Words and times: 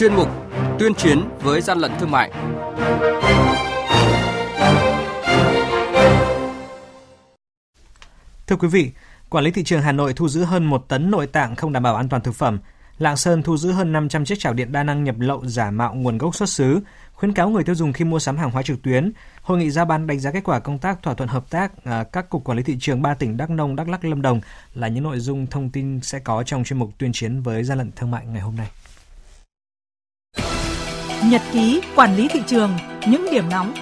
chuyên 0.00 0.14
mục 0.14 0.28
Tuyên 0.78 0.94
chiến 0.94 1.28
với 1.40 1.60
gian 1.60 1.78
lận 1.78 1.92
thương 1.98 2.10
mại. 2.10 2.30
Thưa 8.46 8.56
quý 8.56 8.68
vị, 8.68 8.90
Quản 9.30 9.44
lý 9.44 9.50
thị 9.50 9.64
trường 9.64 9.82
Hà 9.82 9.92
Nội 9.92 10.12
thu 10.14 10.28
giữ 10.28 10.44
hơn 10.44 10.64
1 10.64 10.88
tấn 10.88 11.10
nội 11.10 11.26
tạng 11.26 11.56
không 11.56 11.72
đảm 11.72 11.82
bảo 11.82 11.96
an 11.96 12.08
toàn 12.08 12.22
thực 12.22 12.34
phẩm. 12.34 12.58
Lạng 12.98 13.16
Sơn 13.16 13.42
thu 13.42 13.56
giữ 13.56 13.72
hơn 13.72 13.92
500 13.92 14.24
chiếc 14.24 14.38
chảo 14.38 14.54
điện 14.54 14.72
đa 14.72 14.82
năng 14.82 15.04
nhập 15.04 15.14
lậu 15.18 15.46
giả 15.46 15.70
mạo 15.70 15.94
nguồn 15.94 16.18
gốc 16.18 16.34
xuất 16.34 16.48
xứ, 16.48 16.80
khuyến 17.12 17.32
cáo 17.32 17.50
người 17.50 17.64
tiêu 17.64 17.74
dùng 17.74 17.92
khi 17.92 18.04
mua 18.04 18.18
sắm 18.18 18.36
hàng 18.36 18.50
hóa 18.50 18.62
trực 18.62 18.82
tuyến. 18.82 19.12
Hội 19.42 19.58
nghị 19.58 19.70
giao 19.70 19.84
ban 19.84 20.06
đánh 20.06 20.20
giá 20.20 20.30
kết 20.30 20.44
quả 20.44 20.58
công 20.58 20.78
tác 20.78 21.02
thỏa 21.02 21.14
thuận 21.14 21.28
hợp 21.28 21.50
tác 21.50 21.84
à, 21.84 22.04
các 22.04 22.30
cục 22.30 22.44
quản 22.44 22.58
lý 22.58 22.64
thị 22.64 22.76
trường 22.80 23.02
ba 23.02 23.14
tỉnh 23.14 23.36
Đắk 23.36 23.50
Nông, 23.50 23.76
Đắk 23.76 23.88
Lắk, 23.88 24.04
Lâm 24.04 24.22
Đồng 24.22 24.40
là 24.74 24.88
những 24.88 25.04
nội 25.04 25.18
dung 25.18 25.46
thông 25.46 25.70
tin 25.70 26.00
sẽ 26.00 26.18
có 26.18 26.42
trong 26.42 26.64
chuyên 26.64 26.78
mục 26.78 26.90
tuyên 26.98 27.12
chiến 27.12 27.42
với 27.42 27.64
gian 27.64 27.78
lận 27.78 27.90
thương 27.96 28.10
mại 28.10 28.26
ngày 28.26 28.40
hôm 28.40 28.56
nay. 28.56 28.68
Nhật 31.30 31.42
ký 31.52 31.80
quản 31.96 32.16
lý 32.16 32.28
thị 32.28 32.40
trường, 32.46 32.70
những 33.10 33.26
điểm 33.32 33.44
nóng. 33.50 33.74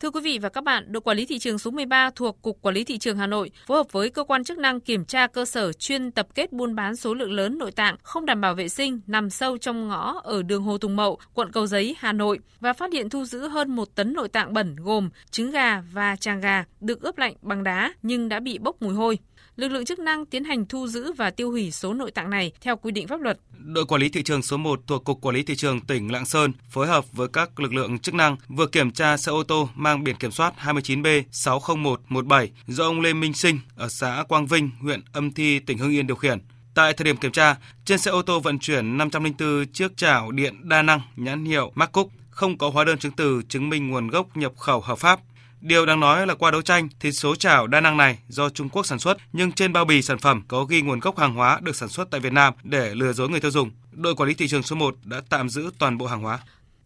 Thưa 0.00 0.10
quý 0.10 0.20
vị 0.20 0.38
và 0.38 0.48
các 0.48 0.64
bạn, 0.64 0.92
đội 0.92 1.00
quản 1.00 1.16
lý 1.16 1.26
thị 1.26 1.38
trường 1.38 1.58
số 1.58 1.70
13 1.70 2.10
thuộc 2.14 2.42
Cục 2.42 2.62
Quản 2.62 2.74
lý 2.74 2.84
thị 2.84 2.98
trường 2.98 3.16
Hà 3.16 3.26
Nội 3.26 3.50
phối 3.66 3.76
hợp 3.76 3.92
với 3.92 4.10
cơ 4.10 4.24
quan 4.24 4.44
chức 4.44 4.58
năng 4.58 4.80
kiểm 4.80 5.04
tra 5.04 5.26
cơ 5.26 5.44
sở 5.44 5.72
chuyên 5.72 6.10
tập 6.10 6.28
kết 6.34 6.52
buôn 6.52 6.74
bán 6.74 6.96
số 6.96 7.14
lượng 7.14 7.32
lớn 7.32 7.58
nội 7.58 7.72
tạng 7.72 7.96
không 8.02 8.26
đảm 8.26 8.40
bảo 8.40 8.54
vệ 8.54 8.68
sinh 8.68 9.00
nằm 9.06 9.30
sâu 9.30 9.58
trong 9.58 9.88
ngõ 9.88 10.20
ở 10.24 10.42
đường 10.42 10.62
Hồ 10.62 10.78
Tùng 10.78 10.96
Mậu, 10.96 11.18
quận 11.34 11.52
Cầu 11.52 11.66
Giấy, 11.66 11.96
Hà 11.98 12.12
Nội 12.12 12.38
và 12.60 12.72
phát 12.72 12.92
hiện 12.92 13.10
thu 13.10 13.24
giữ 13.24 13.48
hơn 13.48 13.76
một 13.76 13.94
tấn 13.94 14.12
nội 14.12 14.28
tạng 14.28 14.52
bẩn 14.52 14.76
gồm 14.76 15.10
trứng 15.30 15.50
gà 15.50 15.82
và 15.92 16.16
tràng 16.16 16.40
gà 16.40 16.64
được 16.80 17.02
ướp 17.02 17.18
lạnh 17.18 17.34
bằng 17.42 17.64
đá 17.64 17.92
nhưng 18.02 18.28
đã 18.28 18.40
bị 18.40 18.58
bốc 18.58 18.82
mùi 18.82 18.94
hôi 18.94 19.18
lực 19.56 19.68
lượng 19.68 19.84
chức 19.84 19.98
năng 19.98 20.26
tiến 20.26 20.44
hành 20.44 20.66
thu 20.66 20.86
giữ 20.86 21.12
và 21.12 21.30
tiêu 21.30 21.50
hủy 21.50 21.70
số 21.70 21.94
nội 21.94 22.10
tạng 22.10 22.30
này 22.30 22.52
theo 22.60 22.76
quy 22.76 22.92
định 22.92 23.08
pháp 23.08 23.20
luật. 23.20 23.38
Đội 23.58 23.86
quản 23.86 24.00
lý 24.00 24.08
thị 24.08 24.22
trường 24.22 24.42
số 24.42 24.56
1 24.56 24.80
thuộc 24.86 25.04
Cục 25.04 25.20
Quản 25.20 25.34
lý 25.34 25.42
Thị 25.42 25.56
trường 25.56 25.80
tỉnh 25.80 26.12
Lạng 26.12 26.26
Sơn 26.26 26.52
phối 26.70 26.86
hợp 26.86 27.12
với 27.12 27.28
các 27.28 27.60
lực 27.60 27.74
lượng 27.74 27.98
chức 27.98 28.14
năng 28.14 28.36
vừa 28.48 28.66
kiểm 28.66 28.90
tra 28.90 29.16
xe 29.16 29.32
ô 29.32 29.42
tô 29.42 29.68
mang 29.74 30.04
biển 30.04 30.16
kiểm 30.16 30.30
soát 30.30 30.54
29B 30.64 31.22
60117 31.32 32.50
do 32.66 32.84
ông 32.84 33.00
Lê 33.00 33.12
Minh 33.12 33.34
Sinh 33.34 33.58
ở 33.76 33.88
xã 33.88 34.24
Quang 34.28 34.46
Vinh, 34.46 34.70
huyện 34.80 35.00
Âm 35.12 35.32
Thi, 35.32 35.58
tỉnh 35.58 35.78
Hưng 35.78 35.92
Yên 35.92 36.06
điều 36.06 36.16
khiển. 36.16 36.38
Tại 36.74 36.92
thời 36.92 37.04
điểm 37.04 37.16
kiểm 37.16 37.32
tra, 37.32 37.56
trên 37.84 37.98
xe 37.98 38.10
ô 38.10 38.22
tô 38.22 38.40
vận 38.40 38.58
chuyển 38.58 38.96
504 38.98 39.66
chiếc 39.72 39.96
chảo 39.96 40.30
điện 40.30 40.68
đa 40.68 40.82
năng 40.82 41.00
nhãn 41.16 41.44
hiệu 41.44 41.72
MacCook 41.74 42.08
không 42.30 42.58
có 42.58 42.70
hóa 42.70 42.84
đơn 42.84 42.98
chứng 42.98 43.12
từ 43.12 43.42
chứng 43.48 43.68
minh 43.68 43.90
nguồn 43.90 44.08
gốc 44.08 44.36
nhập 44.36 44.52
khẩu 44.56 44.80
hợp 44.80 44.98
pháp 44.98 45.20
Điều 45.64 45.86
đáng 45.86 46.00
nói 46.00 46.26
là 46.26 46.34
qua 46.34 46.50
đấu 46.50 46.62
tranh 46.62 46.88
thì 47.00 47.12
số 47.12 47.34
chảo 47.34 47.66
đa 47.66 47.80
năng 47.80 47.96
này 47.96 48.18
do 48.28 48.48
Trung 48.48 48.68
Quốc 48.68 48.86
sản 48.86 48.98
xuất 48.98 49.16
nhưng 49.32 49.52
trên 49.52 49.72
bao 49.72 49.84
bì 49.84 50.02
sản 50.02 50.18
phẩm 50.18 50.42
có 50.48 50.64
ghi 50.64 50.82
nguồn 50.82 51.00
gốc 51.00 51.18
hàng 51.18 51.34
hóa 51.34 51.60
được 51.62 51.76
sản 51.76 51.88
xuất 51.88 52.10
tại 52.10 52.20
Việt 52.20 52.32
Nam 52.32 52.54
để 52.62 52.94
lừa 52.94 53.12
dối 53.12 53.28
người 53.28 53.40
tiêu 53.40 53.50
dùng. 53.50 53.70
Đội 53.92 54.14
quản 54.14 54.28
lý 54.28 54.34
thị 54.34 54.48
trường 54.48 54.62
số 54.62 54.76
1 54.76 54.94
đã 55.04 55.22
tạm 55.28 55.48
giữ 55.48 55.70
toàn 55.78 55.98
bộ 55.98 56.06
hàng 56.06 56.22
hóa. 56.22 56.38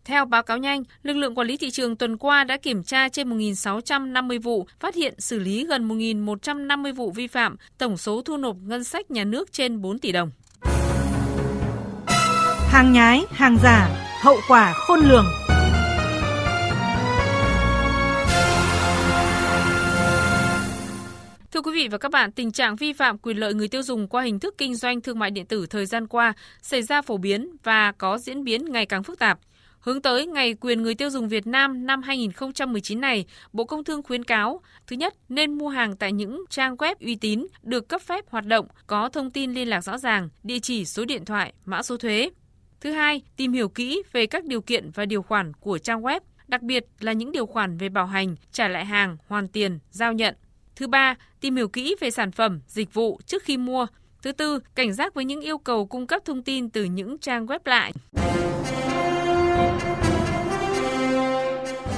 Theo 0.04 0.24
báo 0.24 0.42
cáo 0.42 0.58
nhanh, 0.58 0.82
lực 1.02 1.16
lượng 1.16 1.34
quản 1.34 1.46
lý 1.46 1.56
thị 1.56 1.70
trường 1.70 1.96
tuần 1.96 2.16
qua 2.16 2.44
đã 2.44 2.56
kiểm 2.56 2.84
tra 2.84 3.08
trên 3.08 3.38
1.650 3.38 4.40
vụ, 4.40 4.68
phát 4.80 4.94
hiện 4.94 5.14
xử 5.20 5.38
lý 5.38 5.66
gần 5.66 5.88
1.150 5.88 6.94
vụ 6.94 7.10
vi 7.10 7.26
phạm, 7.26 7.56
tổng 7.78 7.96
số 7.96 8.22
thu 8.22 8.36
nộp 8.36 8.56
ngân 8.62 8.84
sách 8.84 9.10
nhà 9.10 9.24
nước 9.24 9.52
trên 9.52 9.80
4 9.80 9.98
tỷ 9.98 10.12
đồng. 10.12 10.30
Hàng 12.68 12.92
nhái, 12.92 13.24
hàng 13.30 13.56
giả, 13.62 13.88
hậu 14.22 14.36
quả 14.48 14.72
khôn 14.72 15.00
lường. 15.00 15.26
Thưa 21.58 21.62
quý 21.62 21.82
vị 21.82 21.88
và 21.88 21.98
các 21.98 22.10
bạn, 22.10 22.32
tình 22.32 22.52
trạng 22.52 22.76
vi 22.76 22.92
phạm 22.92 23.18
quyền 23.18 23.36
lợi 23.36 23.54
người 23.54 23.68
tiêu 23.68 23.82
dùng 23.82 24.08
qua 24.08 24.22
hình 24.22 24.38
thức 24.38 24.54
kinh 24.58 24.74
doanh 24.74 25.00
thương 25.00 25.18
mại 25.18 25.30
điện 25.30 25.46
tử 25.46 25.66
thời 25.66 25.86
gian 25.86 26.06
qua 26.06 26.32
xảy 26.62 26.82
ra 26.82 27.02
phổ 27.02 27.16
biến 27.16 27.56
và 27.62 27.92
có 27.92 28.18
diễn 28.18 28.44
biến 28.44 28.64
ngày 28.64 28.86
càng 28.86 29.02
phức 29.02 29.18
tạp. 29.18 29.38
Hướng 29.80 30.02
tới 30.02 30.26
Ngày 30.26 30.54
quyền 30.54 30.82
người 30.82 30.94
tiêu 30.94 31.10
dùng 31.10 31.28
Việt 31.28 31.46
Nam 31.46 31.86
năm 31.86 32.02
2019 32.02 33.00
này, 33.00 33.26
Bộ 33.52 33.64
Công 33.64 33.84
Thương 33.84 34.02
khuyến 34.02 34.24
cáo, 34.24 34.60
thứ 34.86 34.96
nhất, 34.96 35.14
nên 35.28 35.54
mua 35.54 35.68
hàng 35.68 35.96
tại 35.96 36.12
những 36.12 36.44
trang 36.50 36.76
web 36.76 36.94
uy 37.00 37.14
tín, 37.16 37.46
được 37.62 37.88
cấp 37.88 38.02
phép 38.02 38.24
hoạt 38.28 38.46
động, 38.46 38.66
có 38.86 39.08
thông 39.08 39.30
tin 39.30 39.52
liên 39.52 39.68
lạc 39.68 39.80
rõ 39.80 39.98
ràng, 39.98 40.28
địa 40.42 40.58
chỉ, 40.58 40.84
số 40.84 41.04
điện 41.04 41.24
thoại, 41.24 41.52
mã 41.64 41.82
số 41.82 41.96
thuế. 41.96 42.30
Thứ 42.80 42.92
hai, 42.92 43.22
tìm 43.36 43.52
hiểu 43.52 43.68
kỹ 43.68 44.02
về 44.12 44.26
các 44.26 44.44
điều 44.44 44.60
kiện 44.60 44.90
và 44.94 45.04
điều 45.04 45.22
khoản 45.22 45.52
của 45.60 45.78
trang 45.78 46.02
web, 46.02 46.20
đặc 46.48 46.62
biệt 46.62 46.84
là 47.00 47.12
những 47.12 47.32
điều 47.32 47.46
khoản 47.46 47.76
về 47.76 47.88
bảo 47.88 48.06
hành, 48.06 48.36
trả 48.52 48.68
lại 48.68 48.84
hàng, 48.84 49.16
hoàn 49.28 49.48
tiền, 49.48 49.78
giao 49.90 50.12
nhận. 50.12 50.34
Thứ 50.78 50.86
ba, 50.86 51.14
tìm 51.40 51.56
hiểu 51.56 51.68
kỹ 51.68 51.96
về 52.00 52.10
sản 52.10 52.32
phẩm, 52.32 52.60
dịch 52.68 52.94
vụ 52.94 53.20
trước 53.26 53.42
khi 53.42 53.56
mua. 53.56 53.86
Thứ 54.22 54.32
tư, 54.32 54.60
cảnh 54.74 54.92
giác 54.92 55.14
với 55.14 55.24
những 55.24 55.40
yêu 55.40 55.58
cầu 55.58 55.86
cung 55.86 56.06
cấp 56.06 56.22
thông 56.24 56.42
tin 56.42 56.70
từ 56.70 56.84
những 56.84 57.18
trang 57.18 57.46
web 57.46 57.58
lại. 57.64 57.92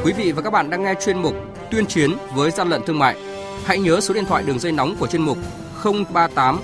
Quý 0.05 0.13
vị 0.13 0.33
và 0.33 0.43
các 0.43 0.51
bạn 0.51 0.71
đang 0.71 0.83
nghe 0.83 0.95
chuyên 1.05 1.23
mục 1.23 1.35
Tuyên 1.71 1.87
chiến 1.87 2.11
với 2.35 2.51
gian 2.51 2.69
lận 2.69 2.83
thương 2.87 2.99
mại. 2.99 3.17
Hãy 3.65 3.79
nhớ 3.79 4.01
số 4.01 4.15
điện 4.15 4.25
thoại 4.25 4.45
đường 4.47 4.59
dây 4.59 4.73
nóng 4.73 4.97
của 4.97 5.07
chuyên 5.07 5.23
mục 5.23 5.39
038 5.85 6.61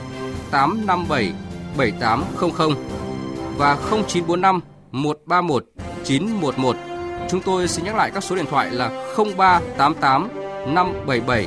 857 0.51 1.33
7800 1.77 2.75
và 3.59 3.77
0945 3.91 4.61
131 4.93 5.65
911. 6.05 6.77
Chúng 7.31 7.41
tôi 7.41 7.69
xin 7.69 7.85
nhắc 7.85 7.97
lại 7.97 8.11
các 8.15 8.25
số 8.25 8.37
điện 8.37 8.47
thoại 8.51 8.71
là 8.71 8.89
0388 9.17 10.29
577 10.75 11.47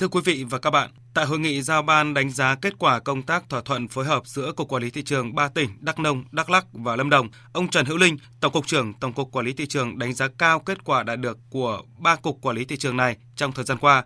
Thưa 0.00 0.08
quý 0.08 0.20
vị 0.24 0.44
và 0.50 0.58
các 0.58 0.70
bạn, 0.70 0.90
tại 1.14 1.26
hội 1.26 1.38
nghị 1.38 1.62
giao 1.62 1.82
ban 1.82 2.14
đánh 2.14 2.30
giá 2.30 2.54
kết 2.54 2.74
quả 2.78 2.98
công 2.98 3.22
tác 3.22 3.48
thỏa 3.48 3.60
thuận 3.60 3.88
phối 3.88 4.04
hợp 4.04 4.26
giữa 4.26 4.52
Cục 4.52 4.68
Quản 4.68 4.82
lý 4.82 4.90
Thị 4.90 5.02
trường 5.02 5.34
ba 5.34 5.48
tỉnh 5.48 5.70
Đắk 5.80 5.98
Nông, 5.98 6.24
Đắk 6.32 6.50
Lắk 6.50 6.64
và 6.72 6.96
Lâm 6.96 7.10
Đồng, 7.10 7.28
ông 7.52 7.68
Trần 7.68 7.86
Hữu 7.86 7.98
Linh, 7.98 8.16
Tổng 8.40 8.52
cục 8.52 8.66
trưởng 8.66 8.92
Tổng 8.94 9.12
cục 9.12 9.32
Quản 9.32 9.46
lý 9.46 9.52
Thị 9.52 9.66
trường 9.66 9.98
đánh 9.98 10.14
giá 10.14 10.28
cao 10.38 10.58
kết 10.58 10.84
quả 10.84 11.02
đạt 11.02 11.20
được 11.20 11.38
của 11.50 11.82
ba 11.98 12.16
cục 12.16 12.38
quản 12.42 12.56
lý 12.56 12.64
thị 12.64 12.76
trường 12.76 12.96
này 12.96 13.16
trong 13.36 13.52
thời 13.52 13.64
gian 13.64 13.78
qua, 13.78 14.04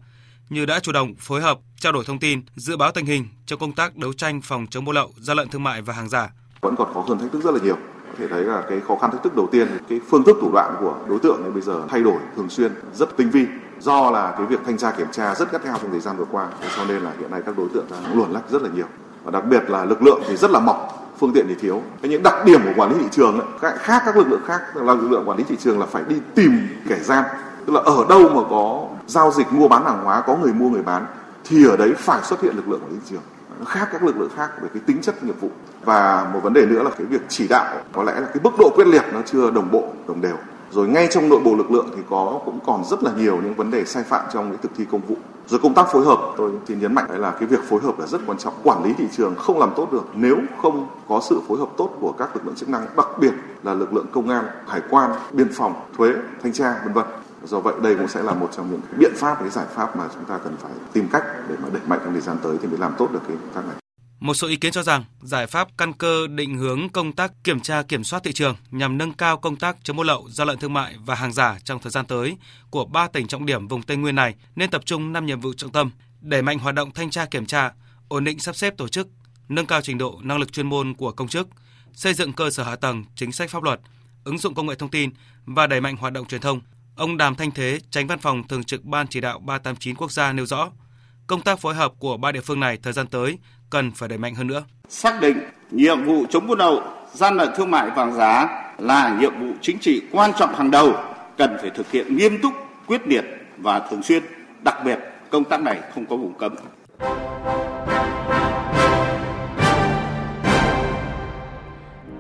như 0.49 0.67
đã 0.67 0.81
chủ 0.81 0.93
động 0.93 1.15
phối 1.19 1.41
hợp, 1.41 1.59
trao 1.81 1.93
đổi 1.93 2.05
thông 2.07 2.19
tin, 2.19 2.43
dự 2.57 2.77
báo 2.77 2.93
tình 2.93 3.07
hình 3.07 3.29
trong 3.47 3.59
công 3.59 3.73
tác 3.73 3.97
đấu 3.97 4.13
tranh 4.13 4.41
phòng 4.43 4.67
chống 4.71 4.85
buôn 4.85 4.95
lậu, 4.95 5.13
gian 5.17 5.37
lận 5.37 5.49
thương 5.49 5.63
mại 5.63 5.83
và 5.83 5.95
hàng 5.95 6.09
giả. 6.09 6.31
Vẫn 6.61 6.77
còn 6.77 6.95
khó 6.95 7.05
khăn 7.09 7.19
thách 7.19 7.33
thức 7.33 7.43
rất 7.45 7.55
là 7.55 7.61
nhiều 7.65 7.77
có 8.09 8.15
thể 8.19 8.27
thấy 8.29 8.45
là 8.45 8.65
cái 8.69 8.81
khó 8.81 8.97
khăn 8.97 9.11
thách 9.11 9.23
thức 9.23 9.37
đầu 9.37 9.49
tiên 9.53 9.69
cái 9.89 10.01
phương 10.11 10.25
thức 10.25 10.37
thủ 10.41 10.51
đoạn 10.53 10.77
của 10.81 10.99
đối 11.09 11.19
tượng 11.19 11.43
này 11.43 11.51
bây 11.51 11.63
giờ 11.63 11.83
thay 11.89 12.03
đổi 12.03 12.19
thường 12.37 12.49
xuyên 12.51 12.73
rất 12.95 13.17
tinh 13.17 13.31
vi 13.31 13.47
do 13.81 14.11
là 14.11 14.35
cái 14.37 14.47
việc 14.47 14.61
thanh 14.67 14.79
tra 14.79 14.91
kiểm 14.91 15.07
tra 15.13 15.35
rất 15.35 15.53
gắt 15.53 15.65
gao 15.65 15.79
trong 15.83 15.91
thời 15.91 16.01
gian 16.01 16.17
vừa 16.17 16.25
qua 16.31 16.47
cho 16.77 16.85
nên 16.85 17.03
là 17.03 17.11
hiện 17.19 17.31
nay 17.31 17.43
các 17.47 17.59
đối 17.59 17.69
tượng 17.75 17.85
đang 17.91 18.17
luồn 18.17 18.31
lách 18.31 18.51
rất 18.51 18.63
là 18.63 18.69
nhiều. 18.75 18.87
Và 19.25 19.31
đặc 19.31 19.45
biệt 19.45 19.71
là 19.71 19.85
lực 19.85 20.03
lượng 20.03 20.23
thì 20.29 20.37
rất 20.37 20.51
là 20.51 20.61
mỏng 20.61 20.89
phương 21.19 21.33
tiện 21.33 21.47
thì 21.49 21.55
thiếu. 21.55 21.83
Cái 22.03 22.11
những 22.11 22.23
đặc 22.23 22.45
điểm 22.45 22.61
của 22.65 22.73
quản 22.77 22.93
lý 22.93 22.99
thị 22.99 23.09
trường 23.11 23.41
ấy, 23.61 23.73
khác 23.79 24.03
các 24.07 24.17
lực 24.17 24.29
lượng 24.29 24.43
khác 24.47 24.77
là 24.77 24.95
lực 24.95 25.11
lượng 25.11 25.29
quản 25.29 25.39
lý 25.39 25.45
thị 25.45 25.57
trường 25.61 25.81
là 25.81 25.87
phải 25.87 26.03
đi 26.09 26.17
tìm 26.35 26.69
kẻ 26.89 26.99
gian. 27.03 27.25
Tức 27.67 27.73
là 27.73 27.81
ở 27.81 28.05
đâu 28.09 28.29
mà 28.29 28.43
có 28.51 28.87
giao 29.07 29.31
dịch 29.31 29.53
mua 29.53 29.69
bán 29.69 29.85
hàng 29.85 30.05
hóa 30.05 30.21
có 30.21 30.37
người 30.37 30.53
mua 30.53 30.69
người 30.69 30.83
bán 30.83 31.07
thì 31.45 31.67
ở 31.67 31.77
đấy 31.77 31.95
phải 31.99 32.23
xuất 32.23 32.43
hiện 32.43 32.57
lực 32.57 32.69
lượng 32.69 32.81
quản 32.81 32.91
lý 32.91 32.97
thị 32.97 33.07
trường. 33.11 33.23
Nó 33.59 33.65
khác 33.65 33.89
các 33.93 34.03
lực 34.03 34.17
lượng 34.17 34.31
khác 34.37 34.51
về 34.63 34.69
cái 34.75 34.83
tính 34.87 35.01
chất 35.03 35.25
nghiệp 35.25 35.41
vụ. 35.41 35.51
Và 35.85 36.31
một 36.33 36.41
vấn 36.43 36.53
đề 36.53 36.67
nữa 36.67 36.83
là 36.83 36.91
cái 36.91 37.07
việc 37.07 37.21
chỉ 37.29 37.49
đạo 37.49 37.75
có 37.93 38.03
lẽ 38.03 38.15
là 38.15 38.27
cái 38.27 38.41
mức 38.43 38.51
độ 38.59 38.71
quyết 38.75 38.87
liệt 38.87 39.05
nó 39.13 39.21
chưa 39.27 39.51
đồng 39.51 39.71
bộ 39.71 39.89
đồng 40.09 40.21
đều 40.21 40.37
rồi 40.75 40.89
ngay 40.89 41.09
trong 41.11 41.29
nội 41.29 41.41
bộ 41.45 41.55
lực 41.55 41.71
lượng 41.71 41.89
thì 41.97 42.03
có, 42.11 42.41
cũng 42.45 42.59
còn 42.67 42.85
rất 42.85 43.03
là 43.03 43.13
nhiều 43.17 43.41
những 43.45 43.55
vấn 43.55 43.71
đề 43.71 43.85
sai 43.85 44.03
phạm 44.03 44.25
trong 44.33 44.49
cái 44.49 44.59
thực 44.63 44.73
thi 44.77 44.85
công 44.91 45.01
vụ. 45.01 45.17
Rồi 45.47 45.61
công 45.63 45.75
tác 45.75 45.87
phối 45.93 46.05
hợp, 46.05 46.19
tôi 46.37 46.53
xin 46.69 46.81
nhấn 46.81 46.95
mạnh 46.95 47.05
đấy 47.09 47.19
là 47.19 47.31
cái 47.31 47.49
việc 47.49 47.61
phối 47.69 47.81
hợp 47.81 47.99
là 47.99 48.07
rất 48.07 48.21
quan 48.27 48.39
trọng. 48.39 48.55
Quản 48.63 48.85
lý 48.85 48.93
thị 48.93 49.05
trường 49.13 49.35
không 49.35 49.59
làm 49.59 49.71
tốt 49.77 49.93
được 49.93 50.05
nếu 50.15 50.37
không 50.63 50.87
có 51.09 51.21
sự 51.29 51.41
phối 51.49 51.59
hợp 51.59 51.69
tốt 51.77 51.91
của 52.01 52.13
các 52.13 52.37
lực 52.37 52.47
lượng 52.47 52.55
chức 52.55 52.69
năng, 52.69 52.87
đặc 52.97 53.07
biệt 53.21 53.33
là 53.63 53.75
lực 53.75 53.95
lượng 53.95 54.07
công 54.13 54.29
an, 54.29 54.45
hải 54.67 54.81
quan, 54.91 55.11
biên 55.33 55.53
phòng, 55.53 55.75
thuế, 55.97 56.13
thanh 56.43 56.53
tra, 56.53 56.81
vân 56.85 56.93
vân. 56.93 57.05
Do 57.45 57.61
vậy 57.61 57.75
đây 57.83 57.95
cũng 57.95 58.09
sẽ 58.09 58.23
là 58.23 58.35
một 58.35 58.49
trong 58.57 58.71
những 58.71 58.81
biện 58.99 59.13
pháp, 59.17 59.37
cái 59.41 59.51
giải 59.51 59.67
pháp 59.75 59.97
mà 59.97 60.05
chúng 60.15 60.25
ta 60.25 60.39
cần 60.45 60.57
phải 60.63 60.73
tìm 60.93 61.09
cách 61.13 61.25
để 61.49 61.55
mà 61.63 61.69
đẩy 61.73 61.83
mạnh 61.87 62.01
trong 62.05 62.13
thời 62.13 62.23
gian 62.23 62.37
tới 62.43 62.57
thì 62.63 62.69
mới 62.69 62.79
làm 62.79 62.93
tốt 62.99 63.09
được 63.13 63.21
cái 63.29 63.37
công 63.37 63.55
tác 63.55 63.69
này 63.69 63.84
một 64.25 64.35
số 64.35 64.49
ý 64.49 64.57
kiến 64.57 64.73
cho 64.73 64.83
rằng 64.83 65.05
giải 65.23 65.47
pháp 65.47 65.69
căn 65.79 65.93
cơ 65.93 66.27
định 66.27 66.57
hướng 66.57 66.89
công 66.89 67.13
tác 67.13 67.33
kiểm 67.45 67.61
tra 67.61 67.83
kiểm 67.83 68.05
soát 68.05 68.23
thị 68.25 68.33
trường 68.33 68.57
nhằm 68.71 68.99
nâng 68.99 69.13
cao 69.13 69.37
công 69.37 69.57
tác 69.57 69.77
chống 69.83 69.97
buôn 69.97 70.07
lậu, 70.07 70.29
gian 70.29 70.49
lận 70.49 70.59
thương 70.59 70.73
mại 70.73 70.95
và 71.07 71.15
hàng 71.15 71.33
giả 71.33 71.59
trong 71.65 71.79
thời 71.83 71.91
gian 71.91 72.07
tới 72.07 72.37
của 72.71 72.85
ba 72.85 73.09
tỉnh 73.09 73.27
trọng 73.27 73.47
điểm 73.47 73.69
vùng 73.69 73.83
Tây 73.83 73.97
Nguyên 73.97 74.15
này 74.15 74.35
nên 74.57 74.71
tập 74.71 74.83
trung 74.85 75.13
năm 75.13 75.27
nhiệm 75.27 75.41
vụ 75.41 75.53
trọng 75.53 75.73
tâm, 75.73 75.91
đẩy 76.21 76.43
mạnh 76.43 76.59
hoạt 76.59 76.75
động 76.75 76.91
thanh 76.91 77.11
tra 77.11 77.25
kiểm 77.25 77.47
tra, 77.47 77.73
ổn 78.09 78.25
định 78.25 78.39
sắp 78.39 78.57
xếp 78.57 78.77
tổ 78.77 78.89
chức, 78.89 79.09
nâng 79.49 79.67
cao 79.67 79.81
trình 79.81 79.99
độ 79.99 80.21
năng 80.23 80.39
lực 80.39 80.53
chuyên 80.53 80.69
môn 80.69 80.95
của 80.95 81.13
công 81.13 81.29
chức, 81.29 81.49
xây 81.95 82.15
dựng 82.15 82.33
cơ 82.33 82.51
sở 82.51 82.63
hạ 82.63 82.77
tầng, 82.77 83.05
chính 83.17 83.33
sách 83.33 83.51
pháp 83.51 83.63
luật, 83.63 83.81
ứng 84.25 84.39
dụng 84.39 84.55
công 84.55 84.67
nghệ 84.67 84.75
thông 84.75 84.91
tin 84.91 85.11
và 85.45 85.67
đẩy 85.67 85.81
mạnh 85.81 85.97
hoạt 85.97 86.13
động 86.13 86.27
truyền 86.27 86.41
thông, 86.41 86.61
Ông 86.97 87.17
Đàm 87.17 87.35
Thanh 87.35 87.51
Thế, 87.51 87.81
tránh 87.91 88.07
văn 88.07 88.19
phòng 88.19 88.49
thường 88.49 88.65
trực 88.65 88.85
Ban 88.85 89.07
chỉ 89.07 89.21
đạo 89.21 89.39
389 89.39 89.97
quốc 89.97 90.13
gia 90.13 90.33
nêu 90.33 90.47
rõ, 90.47 90.71
công 91.27 91.43
tác 91.43 91.61
phối 91.61 91.75
hợp 91.75 91.93
của 91.99 92.17
ba 92.17 92.33
địa 92.33 92.41
phương 92.41 92.61
này 92.61 92.79
thời 92.83 92.93
gian 92.93 93.07
tới 93.07 93.39
cần 93.71 93.91
phải 93.91 94.09
đẩy 94.09 94.19
mạnh 94.19 94.35
hơn 94.35 94.47
nữa. 94.47 94.65
Xác 94.89 95.21
định 95.21 95.39
nhiệm 95.71 96.05
vụ 96.05 96.27
chống 96.31 96.47
buôn 96.47 96.59
lậu, 96.59 96.83
gian 97.13 97.37
lận 97.37 97.49
thương 97.57 97.71
mại 97.71 97.91
vàng 97.91 98.15
giá 98.15 98.49
là 98.79 99.17
nhiệm 99.21 99.41
vụ 99.41 99.53
chính 99.61 99.79
trị 99.79 100.03
quan 100.13 100.33
trọng 100.39 100.55
hàng 100.55 100.71
đầu, 100.71 100.93
cần 101.39 101.57
phải 101.61 101.71
thực 101.71 101.91
hiện 101.91 102.17
nghiêm 102.17 102.39
túc, 102.43 102.53
quyết 102.87 103.01
liệt 103.07 103.25
và 103.59 103.79
thường 103.91 104.03
xuyên. 104.03 104.23
Đặc 104.63 104.77
biệt, 104.85 104.99
công 105.31 105.45
tác 105.45 105.61
này 105.61 105.81
không 105.95 106.07
có 106.07 106.17
vùng 106.17 106.39
cấm. 106.39 106.55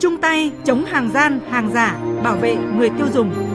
Chung 0.01 0.21
tay 0.21 0.53
chống 0.65 0.85
hàng 0.85 1.11
gian, 1.15 1.41
hàng 1.51 1.71
giả, 1.75 1.97
bảo 2.23 2.37
vệ 2.37 2.57
người 2.57 2.91
tiêu 2.99 3.07
dùng. 3.13 3.54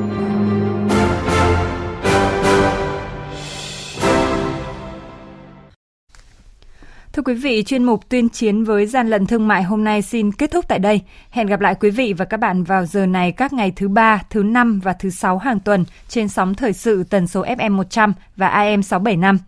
Thưa 7.20 7.24
quý 7.24 7.34
vị, 7.34 7.64
chuyên 7.64 7.84
mục 7.84 8.10
tuyên 8.10 8.30
chiến 8.30 8.64
với 8.64 8.86
gian 8.86 9.10
lận 9.10 9.26
thương 9.26 9.48
mại 9.48 9.64
hôm 9.64 9.84
nay 9.84 10.02
xin 10.02 10.32
kết 10.32 10.52
thúc 10.52 10.66
tại 10.68 10.80
đây. 10.80 11.02
Hẹn 11.30 11.48
gặp 11.48 11.60
lại 11.60 11.76
quý 11.80 11.90
vị 11.90 12.14
và 12.14 12.26
các 12.26 12.38
bạn 12.38 12.64
vào 12.64 12.86
giờ 12.86 13.06
này 13.06 13.32
các 13.32 13.54
ngày 13.54 13.72
thứ 13.76 13.88
ba, 13.88 14.22
thứ 14.30 14.44
năm 14.44 14.80
và 14.80 14.94
thứ 14.94 15.10
sáu 15.10 15.38
hàng 15.38 15.60
tuần 15.60 15.86
trên 16.08 16.30
sóng 16.30 16.56
thời 16.56 16.74
sự 16.74 17.04
tần 17.04 17.28
số 17.28 17.46
FM 17.46 17.72
100 17.72 18.14
và 18.36 18.48
AM 18.48 18.84
675. 18.84 19.40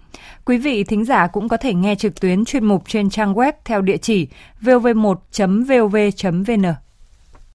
Quý 0.45 0.57
vị 0.57 0.83
thính 0.83 1.05
giả 1.05 1.27
cũng 1.27 1.49
có 1.49 1.57
thể 1.57 1.73
nghe 1.73 1.95
trực 1.95 2.21
tuyến 2.21 2.45
chuyên 2.45 2.65
mục 2.65 2.83
trên 2.87 3.09
trang 3.09 3.33
web 3.33 3.53
theo 3.65 3.81
địa 3.81 3.97
chỉ 3.97 4.27
vov1.vov.vn. 4.61 6.90